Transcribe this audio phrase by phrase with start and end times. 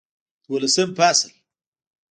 [0.47, 1.31] دولسم فصل